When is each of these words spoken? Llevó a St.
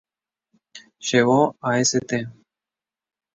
Llevó 0.97 1.55
a 1.61 1.79
St. 1.85 2.25